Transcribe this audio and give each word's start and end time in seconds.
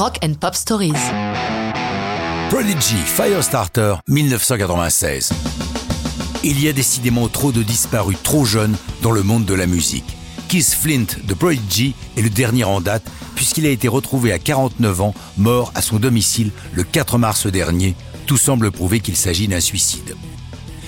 Rock 0.00 0.18
and 0.24 0.32
Pop 0.40 0.54
Stories. 0.54 0.94
Prodigy 2.48 2.96
Firestarter 3.04 3.96
1996. 4.08 5.30
Il 6.42 6.58
y 6.58 6.68
a 6.70 6.72
décidément 6.72 7.28
trop 7.28 7.52
de 7.52 7.62
disparus 7.62 8.16
trop 8.22 8.46
jeunes 8.46 8.78
dans 9.02 9.10
le 9.10 9.22
monde 9.22 9.44
de 9.44 9.52
la 9.52 9.66
musique. 9.66 10.16
Keith 10.48 10.74
Flint 10.74 11.04
de 11.22 11.34
Prodigy 11.34 11.94
est 12.16 12.22
le 12.22 12.30
dernier 12.30 12.64
en 12.64 12.80
date 12.80 13.04
puisqu'il 13.34 13.66
a 13.66 13.68
été 13.68 13.88
retrouvé 13.88 14.32
à 14.32 14.38
49 14.38 15.02
ans, 15.02 15.14
mort 15.36 15.70
à 15.74 15.82
son 15.82 15.98
domicile 15.98 16.50
le 16.72 16.82
4 16.82 17.18
mars 17.18 17.46
dernier. 17.46 17.94
Tout 18.24 18.38
semble 18.38 18.70
prouver 18.70 19.00
qu'il 19.00 19.16
s'agit 19.16 19.48
d'un 19.48 19.60
suicide. 19.60 20.16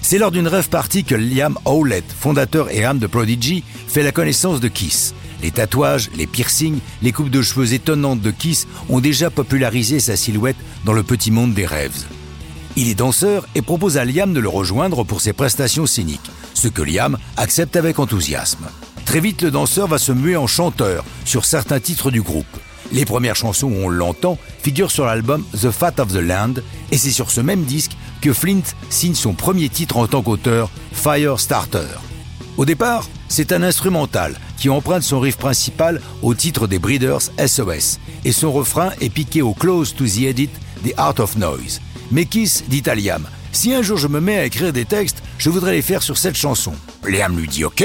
C'est 0.00 0.16
lors 0.16 0.30
d'une 0.30 0.48
rêve 0.48 0.70
partie 0.70 1.04
que 1.04 1.14
Liam 1.14 1.58
Howlett, 1.66 2.06
fondateur 2.10 2.70
et 2.70 2.84
âme 2.86 3.00
de 3.00 3.06
Prodigy, 3.06 3.64
fait 3.86 4.02
la 4.02 4.12
connaissance 4.12 4.60
de 4.60 4.68
Kiss. 4.68 5.14
Les 5.44 5.50
tatouages, 5.50 6.08
les 6.16 6.26
piercings, 6.26 6.78
les 7.02 7.12
coupes 7.12 7.28
de 7.28 7.42
cheveux 7.42 7.74
étonnantes 7.74 8.22
de 8.22 8.30
Kiss 8.30 8.66
ont 8.88 9.00
déjà 9.00 9.28
popularisé 9.28 10.00
sa 10.00 10.16
silhouette 10.16 10.56
dans 10.86 10.94
le 10.94 11.02
petit 11.02 11.30
monde 11.30 11.52
des 11.52 11.66
rêves. 11.66 12.06
Il 12.76 12.88
est 12.88 12.94
danseur 12.94 13.46
et 13.54 13.60
propose 13.60 13.98
à 13.98 14.06
Liam 14.06 14.32
de 14.32 14.40
le 14.40 14.48
rejoindre 14.48 15.04
pour 15.04 15.20
ses 15.20 15.34
prestations 15.34 15.84
scéniques, 15.84 16.30
ce 16.54 16.68
que 16.68 16.80
Liam 16.80 17.18
accepte 17.36 17.76
avec 17.76 17.98
enthousiasme. 17.98 18.64
Très 19.04 19.20
vite, 19.20 19.42
le 19.42 19.50
danseur 19.50 19.86
va 19.86 19.98
se 19.98 20.12
muer 20.12 20.34
en 20.34 20.46
chanteur 20.46 21.04
sur 21.26 21.44
certains 21.44 21.78
titres 21.78 22.10
du 22.10 22.22
groupe. 22.22 22.46
Les 22.90 23.04
premières 23.04 23.36
chansons 23.36 23.66
où 23.66 23.84
on 23.84 23.90
l'entend 23.90 24.38
figurent 24.62 24.90
sur 24.90 25.04
l'album 25.04 25.44
The 25.52 25.70
Fat 25.70 25.98
of 25.98 26.08
the 26.08 26.22
Land, 26.22 26.54
et 26.90 26.96
c'est 26.96 27.10
sur 27.10 27.30
ce 27.30 27.42
même 27.42 27.64
disque 27.64 27.98
que 28.22 28.32
Flint 28.32 28.62
signe 28.88 29.14
son 29.14 29.34
premier 29.34 29.68
titre 29.68 29.98
en 29.98 30.06
tant 30.06 30.22
qu'auteur, 30.22 30.70
Firestarter. 30.94 31.98
Au 32.56 32.64
départ, 32.64 33.04
c'est 33.28 33.52
un 33.52 33.62
instrumental 33.62 34.38
qui 34.64 34.70
emprunte 34.70 35.02
son 35.02 35.20
riff 35.20 35.36
principal 35.36 36.00
au 36.22 36.32
titre 36.32 36.66
des 36.66 36.78
Breeders 36.78 37.20
SOS, 37.20 38.00
et 38.24 38.32
son 38.32 38.50
refrain 38.50 38.92
est 39.02 39.10
piqué 39.10 39.42
au 39.42 39.52
Close 39.52 39.94
to 39.94 40.06
the 40.06 40.22
Edit 40.22 40.48
The 40.82 40.94
Art 40.96 41.20
of 41.20 41.36
Noise. 41.36 41.82
Mais 42.10 42.24
Kiss 42.24 42.64
dit 42.66 42.82
à 42.86 42.94
Liam, 42.94 43.28
si 43.52 43.74
un 43.74 43.82
jour 43.82 43.98
je 43.98 44.08
me 44.08 44.20
mets 44.20 44.38
à 44.38 44.46
écrire 44.46 44.72
des 44.72 44.86
textes, 44.86 45.22
je 45.36 45.50
voudrais 45.50 45.72
les 45.72 45.82
faire 45.82 46.02
sur 46.02 46.16
cette 46.16 46.38
chanson. 46.38 46.72
Liam 47.06 47.36
lui 47.36 47.46
dit 47.46 47.62
OK, 47.62 47.84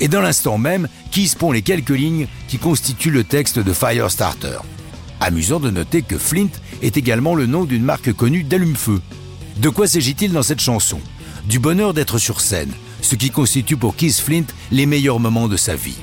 et 0.00 0.08
dans 0.08 0.20
l'instant 0.20 0.58
même, 0.58 0.86
Kiss 1.10 1.34
pond 1.34 1.50
les 1.50 1.62
quelques 1.62 1.88
lignes 1.88 2.26
qui 2.46 2.58
constituent 2.58 3.10
le 3.10 3.24
texte 3.24 3.58
de 3.58 3.72
Firestarter? 3.72 4.58
Amusant 5.20 5.60
de 5.60 5.70
noter 5.70 6.02
que 6.02 6.18
Flint 6.18 6.50
est 6.82 6.98
également 6.98 7.36
le 7.36 7.46
nom 7.46 7.64
d'une 7.64 7.84
marque 7.84 8.12
connue 8.12 8.42
d'allume-feu. 8.42 9.00
De 9.56 9.70
quoi 9.70 9.88
s'agit-il 9.88 10.32
dans 10.32 10.42
cette 10.42 10.60
chanson? 10.60 11.00
Du 11.46 11.58
bonheur 11.58 11.94
d'être 11.94 12.18
sur 12.18 12.42
scène, 12.42 12.74
ce 13.00 13.14
qui 13.14 13.30
constitue 13.30 13.78
pour 13.78 13.96
Keith 13.96 14.20
Flint 14.20 14.44
les 14.70 14.84
meilleurs 14.84 15.20
moments 15.20 15.48
de 15.48 15.56
sa 15.56 15.74
vie. 15.74 15.96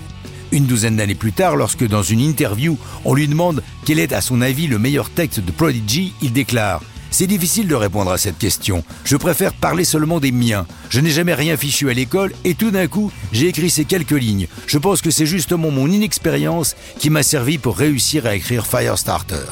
Une 0.55 0.67
douzaine 0.67 0.95
d'années 0.95 1.15
plus 1.15 1.33
tard, 1.33 1.57
lorsque 1.57 1.85
dans 1.85 2.01
une 2.01 2.21
interview, 2.21 2.77
on 3.03 3.13
lui 3.13 3.27
demande 3.27 3.61
quel 3.83 3.99
est 3.99 4.13
à 4.13 4.21
son 4.21 4.39
avis 4.39 4.67
le 4.67 4.79
meilleur 4.79 5.09
texte 5.09 5.41
de 5.41 5.51
Prodigy, 5.51 6.13
il 6.21 6.31
déclare 6.31 6.81
c'est 7.11 7.27
difficile 7.27 7.67
de 7.69 7.75
répondre 7.75 8.11
à 8.11 8.17
cette 8.17 8.37
question. 8.37 8.83
Je 9.05 9.15
préfère 9.15 9.53
parler 9.53 9.85
seulement 9.85 10.19
des 10.19 10.33
miens. 10.33 10.65
Je 10.89 10.99
n'ai 10.99 11.11
jamais 11.11 11.33
rien 11.33 11.55
fichu 11.55 11.89
à 11.89 11.93
l'école 11.93 12.33
et 12.43 12.55
tout 12.55 12.71
d'un 12.71 12.87
coup, 12.87 13.09
j'ai 13.31 13.47
écrit 13.47 13.69
ces 13.69 13.85
quelques 13.85 14.11
lignes. 14.11 14.47
Je 14.67 14.77
pense 14.77 15.01
que 15.01 15.11
c'est 15.11 15.25
justement 15.25 15.71
mon 15.71 15.89
inexpérience 15.89 16.75
qui 16.99 17.09
m'a 17.09 17.23
servi 17.23 17.57
pour 17.57 17.77
réussir 17.77 18.25
à 18.25 18.35
écrire 18.35 18.67
Firestarter. 18.67 19.45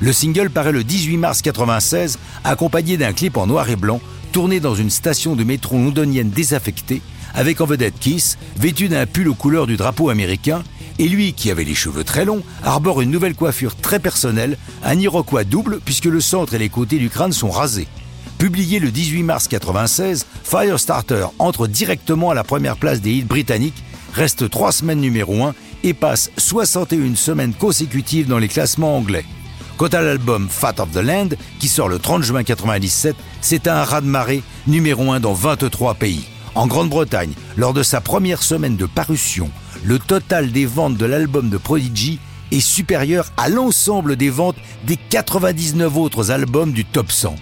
Le 0.00 0.12
single 0.12 0.48
paraît 0.48 0.72
le 0.72 0.84
18 0.84 1.18
mars 1.18 1.38
1996, 1.40 2.18
accompagné 2.44 2.96
d'un 2.96 3.12
clip 3.12 3.36
en 3.36 3.46
noir 3.46 3.68
et 3.68 3.76
blanc, 3.76 4.00
tourné 4.32 4.58
dans 4.60 4.74
une 4.74 4.90
station 4.90 5.36
de 5.36 5.44
métro 5.44 5.76
londonienne 5.76 6.30
désaffectée, 6.30 7.02
avec 7.36 7.60
en 7.60 7.66
vedette 7.66 7.98
Kiss, 8.00 8.38
vêtu 8.56 8.88
d'un 8.88 9.06
pull 9.06 9.28
aux 9.28 9.34
couleurs 9.34 9.66
du 9.66 9.76
drapeau 9.76 10.08
américain, 10.08 10.62
et 10.98 11.08
lui, 11.08 11.34
qui 11.34 11.50
avait 11.50 11.64
les 11.64 11.74
cheveux 11.74 12.04
très 12.04 12.24
longs, 12.24 12.42
arbore 12.64 13.02
une 13.02 13.10
nouvelle 13.10 13.34
coiffure 13.34 13.76
très 13.76 14.00
personnelle, 14.00 14.56
un 14.82 14.98
iroquois 14.98 15.44
double 15.44 15.80
puisque 15.84 16.06
le 16.06 16.20
centre 16.20 16.54
et 16.54 16.58
les 16.58 16.70
côtés 16.70 16.98
du 16.98 17.10
crâne 17.10 17.32
sont 17.32 17.50
rasés. 17.50 17.86
Publié 18.38 18.78
le 18.78 18.90
18 18.90 19.22
mars 19.22 19.44
1996, 19.44 20.26
Firestarter 20.42 21.26
entre 21.38 21.66
directement 21.66 22.30
à 22.30 22.34
la 22.34 22.44
première 22.44 22.76
place 22.76 23.00
des 23.00 23.12
hits 23.12 23.24
britanniques, 23.24 23.82
reste 24.14 24.48
trois 24.48 24.72
semaines 24.72 25.00
numéro 25.00 25.42
1 25.42 25.54
et 25.84 25.94
passe 25.94 26.30
61 26.38 27.14
semaines 27.14 27.54
consécutives 27.54 28.28
dans 28.28 28.38
les 28.38 28.48
classements 28.48 28.96
anglais. 28.96 29.24
Quant 29.76 29.88
à 29.88 30.00
l'album 30.00 30.48
Fat 30.48 30.76
of 30.78 30.90
the 30.92 31.02
Land, 31.02 31.28
qui 31.60 31.68
sort 31.68 31.88
le 31.88 31.98
30 31.98 32.22
juin 32.22 32.38
1997, 32.40 33.14
c'est 33.42 33.68
un 33.68 33.84
raz-de-marée 33.84 34.42
numéro 34.66 35.12
1 35.12 35.20
dans 35.20 35.34
23 35.34 35.94
pays. 35.94 36.24
En 36.56 36.66
Grande-Bretagne, 36.66 37.34
lors 37.58 37.74
de 37.74 37.82
sa 37.82 38.00
première 38.00 38.42
semaine 38.42 38.76
de 38.76 38.86
parution, 38.86 39.50
le 39.84 39.98
total 39.98 40.52
des 40.52 40.64
ventes 40.64 40.96
de 40.96 41.04
l'album 41.04 41.50
de 41.50 41.58
Prodigy 41.58 42.18
est 42.50 42.60
supérieur 42.60 43.30
à 43.36 43.50
l'ensemble 43.50 44.16
des 44.16 44.30
ventes 44.30 44.56
des 44.86 44.96
99 44.96 45.94
autres 45.98 46.30
albums 46.30 46.72
du 46.72 46.86
top 46.86 47.12
100. 47.12 47.36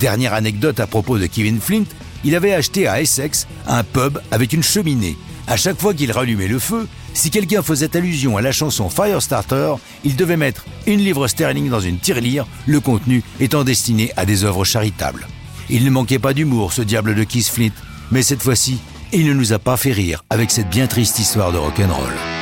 Dernière 0.00 0.34
anecdote 0.34 0.80
à 0.80 0.88
propos 0.88 1.16
de 1.16 1.26
Kevin 1.26 1.60
Flint, 1.60 1.84
il 2.24 2.34
avait 2.34 2.54
acheté 2.54 2.88
à 2.88 3.00
Essex 3.00 3.46
un 3.68 3.84
pub 3.84 4.18
avec 4.32 4.52
une 4.52 4.64
cheminée. 4.64 5.16
À 5.46 5.56
chaque 5.56 5.80
fois 5.80 5.94
qu'il 5.94 6.10
rallumait 6.10 6.48
le 6.48 6.58
feu, 6.58 6.88
si 7.14 7.30
quelqu'un 7.30 7.62
faisait 7.62 7.96
allusion 7.96 8.36
à 8.36 8.42
la 8.42 8.50
chanson 8.50 8.90
Firestarter, 8.90 9.74
il 10.02 10.16
devait 10.16 10.36
mettre 10.36 10.64
une 10.88 10.98
livre 10.98 11.28
sterling 11.28 11.70
dans 11.70 11.78
une 11.78 12.00
tirelire, 12.00 12.48
le 12.66 12.80
contenu 12.80 13.22
étant 13.38 13.62
destiné 13.62 14.10
à 14.16 14.26
des 14.26 14.42
œuvres 14.42 14.64
charitables. 14.64 15.28
Il 15.70 15.84
ne 15.84 15.90
manquait 15.90 16.18
pas 16.18 16.34
d'humour, 16.34 16.72
ce 16.72 16.82
diable 16.82 17.14
de 17.14 17.22
Keith 17.22 17.46
Flint, 17.46 17.70
mais 18.10 18.22
cette 18.22 18.42
fois-ci, 18.42 18.78
il 19.12 19.26
ne 19.26 19.34
nous 19.34 19.52
a 19.52 19.58
pas 19.58 19.76
fait 19.76 19.92
rire 19.92 20.24
avec 20.30 20.50
cette 20.50 20.68
bien 20.68 20.86
triste 20.86 21.18
histoire 21.18 21.52
de 21.52 21.58
rock'n'roll. 21.58 22.35